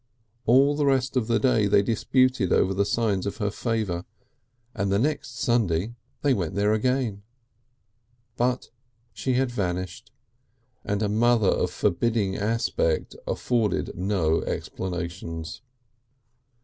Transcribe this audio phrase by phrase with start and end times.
[0.47, 4.03] All the rest of that day they disputed over the signs of her favour,
[4.73, 5.93] and the next Sunday
[6.23, 7.21] they went there again.
[8.35, 8.71] But
[9.13, 10.11] she had vanished,
[10.83, 15.61] and a mother of forbidding aspect afforded no explanations.